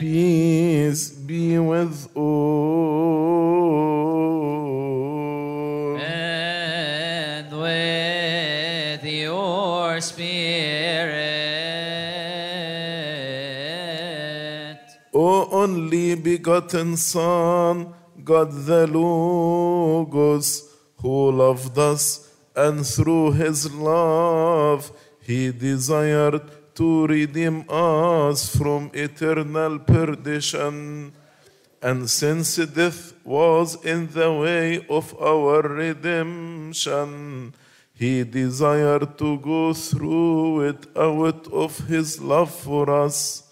[0.00, 3.04] Peace be with all.
[5.98, 10.30] and with your spirit.
[15.12, 17.92] O only begotten Son,
[18.24, 22.26] God the Logos, who loved us,
[22.56, 31.12] and through his love he desired to redeem us from eternal perdition.
[31.82, 37.52] And since death was in the way of our redemption,
[37.92, 43.42] he desired to go through it out of his love for us.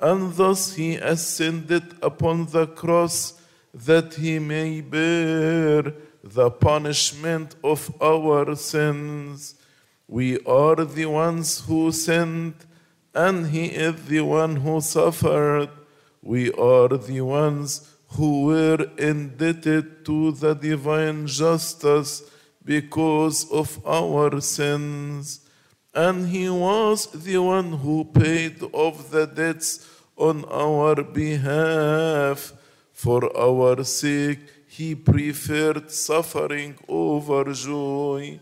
[0.00, 3.40] And thus he ascended upon the cross
[3.72, 5.92] that he may bear
[6.24, 9.54] the punishment of our sins.
[10.06, 12.54] We are the ones who sinned,
[13.14, 15.70] and he is the one who suffered.
[16.22, 22.22] We are the ones who were indebted to the divine justice
[22.64, 25.40] because of our sins.
[25.94, 32.52] And he was the one who paid off the debts on our behalf.
[32.92, 38.40] For our sake, he preferred suffering over joy,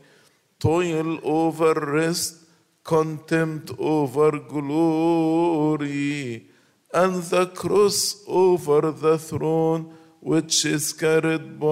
[0.59, 2.42] toil over rest,
[2.85, 6.49] contempt over glory,
[6.93, 11.67] and the cross over the throne which is carried by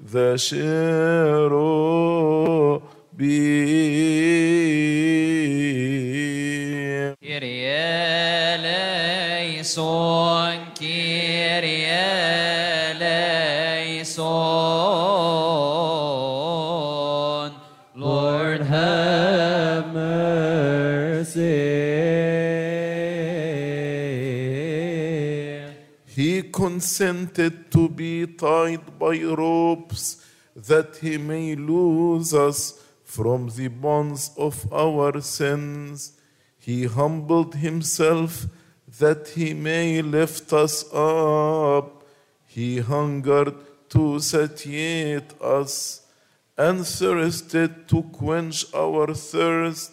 [0.00, 1.82] the cherubim.
[26.52, 30.24] Consented to be tied by ropes
[30.54, 36.18] that he may loose us from the bonds of our sins.
[36.58, 38.46] He humbled himself
[38.98, 42.04] that he may lift us up.
[42.46, 43.54] He hungered
[43.90, 46.02] to satiate us
[46.56, 49.92] and thirsted to quench our thirst.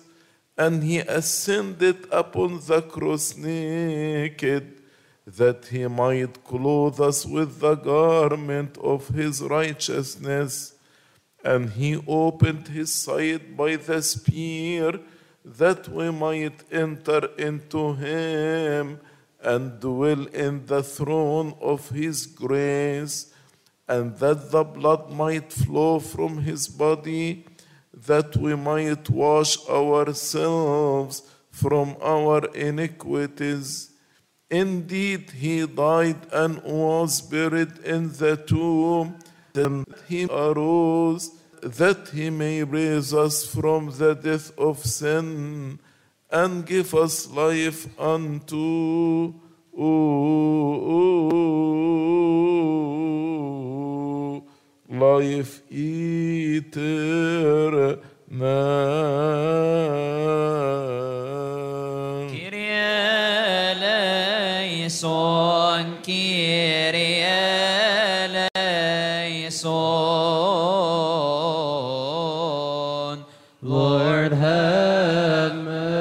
[0.58, 4.79] And he ascended upon the cross naked
[5.38, 10.76] that he might clothe us with the garment of his righteousness.
[11.44, 15.00] And he opened his side by the spear
[15.46, 19.00] that we might enter into him
[19.42, 23.34] and dwell in the throne of his grace,
[23.88, 27.46] and that the blood might flow from his body,
[27.94, 33.92] that we might wash ourselves from our iniquities.
[34.50, 39.20] Indeed, he died and was buried in the tomb.
[39.54, 45.80] Then he arose that he may raise us from the death of sin
[46.32, 49.34] and give us life unto
[54.90, 56.80] life eternal.
[66.10, 67.66] Kyrie eleison.
[73.62, 76.00] Lord, have mercy.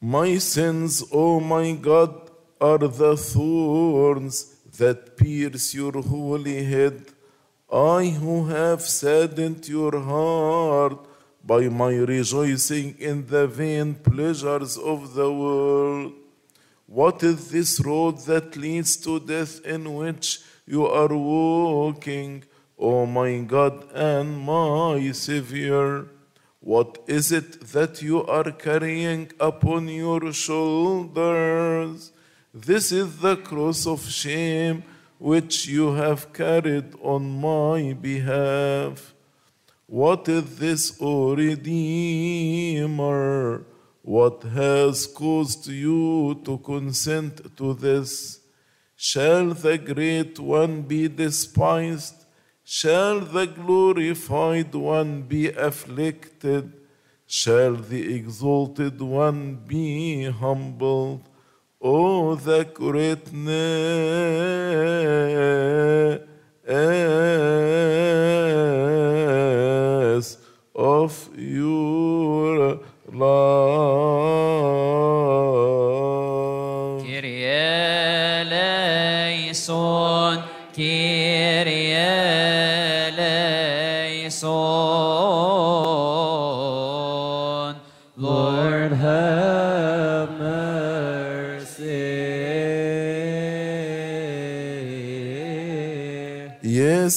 [0.00, 2.30] My sins, O my God,
[2.60, 7.12] are the thorns that pierce your holy head.
[7.72, 11.07] I who have saddened your heart
[11.48, 16.12] by my rejoicing in the vain pleasures of the world.
[16.86, 22.44] What is this road that leads to death in which you are walking,
[22.78, 26.08] O my God and my Savior?
[26.60, 32.12] What is it that you are carrying upon your shoulders?
[32.52, 34.82] This is the cross of shame
[35.18, 39.14] which you have carried on my behalf.
[39.90, 41.64] What is this, O Redeemer?
[44.02, 48.40] What has caused you to consent to this?
[48.96, 52.26] Shall the great one be despised?
[52.62, 56.70] Shall the glorified one be afflicted?
[57.26, 61.22] Shall the exalted one be humbled?
[61.80, 64.57] Oh, the greatness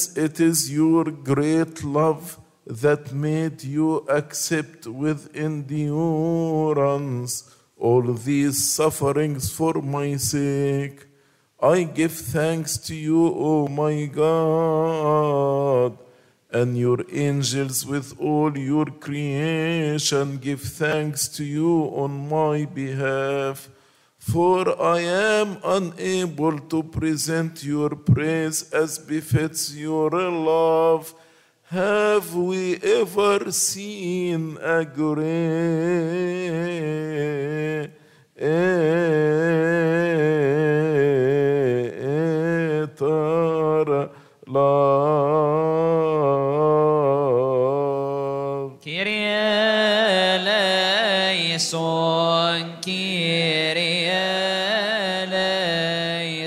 [0.01, 7.33] Yes, it is your great love that made you accept with endurance
[7.77, 11.05] all these sufferings for my sake.
[11.61, 15.99] I give thanks to you, O my God,
[16.49, 23.69] and your angels with all your creation give thanks to you on my behalf.
[24.21, 31.15] For I am unable to present your praise as befits your love.
[31.63, 35.31] Have we ever seen a greater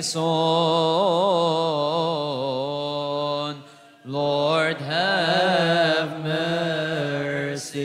[0.04, 0.24] eleison.
[4.04, 7.84] Lord, have mercy.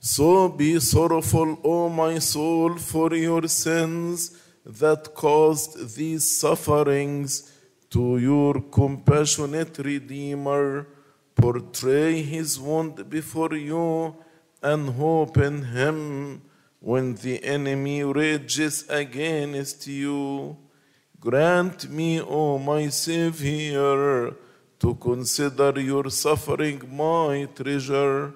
[0.00, 7.52] So be sorrowful, O my soul, for your sins that caused these sufferings.
[7.90, 10.86] To your compassionate Redeemer,
[11.34, 14.14] portray his wound before you
[14.62, 16.42] and hope in him
[16.80, 20.56] when the enemy rages against you.
[21.20, 24.34] Grant me, O my Savior,
[24.78, 28.32] to consider your suffering my treasure,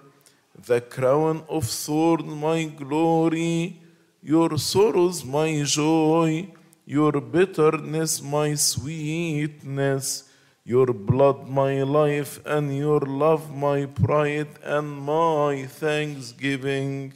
[0.66, 3.80] the crown of thorns my glory,
[4.22, 6.46] your sorrows my joy,
[6.84, 10.28] your bitterness my sweetness,
[10.64, 17.14] your blood my life, and your love my pride and my thanksgiving.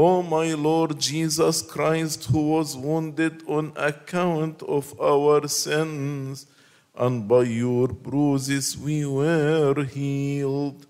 [0.00, 6.46] O my Lord Jesus Christ, who was wounded on account of our sins,
[6.94, 10.86] and by your bruises we were healed.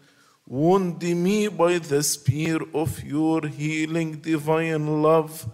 [0.47, 5.49] Wound me by the spear of your healing divine love,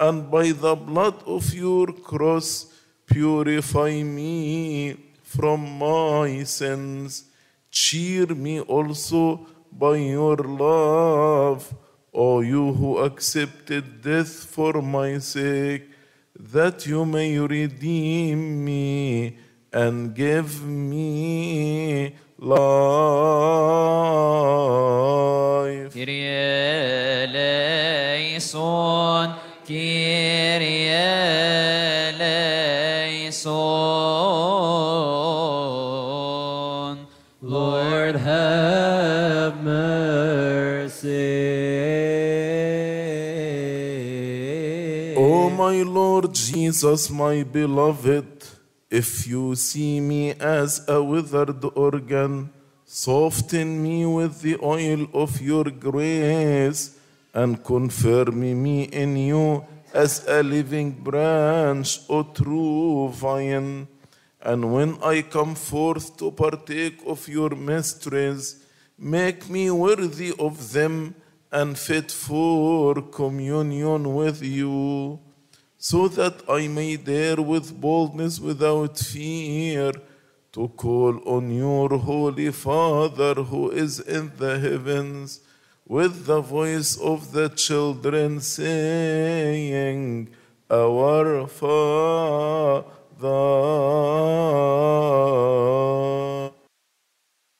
[0.00, 2.72] and by the blood of your cross,
[3.04, 7.24] purify me from my sins.
[7.70, 11.74] Cheer me also by your love,
[12.14, 15.90] O you who accepted death for my sake,
[16.38, 19.36] that you may redeem me
[19.72, 22.54] and give me life.
[45.64, 48.30] My Lord Jesus, my beloved,
[48.90, 52.50] if you see me as a withered organ,
[52.84, 56.98] soften me with the oil of your grace
[57.32, 58.34] and confirm
[58.66, 63.88] me in you as a living branch, O true vine.
[64.42, 68.44] And when I come forth to partake of your mysteries,
[68.98, 71.14] make me worthy of them
[71.50, 75.20] and fit for communion with you,
[75.90, 79.92] so that I may dare with boldness without fear
[80.52, 85.40] to call on your Holy Father who is in the heavens
[85.86, 90.30] with the voice of the children saying,
[90.70, 92.94] Our Father.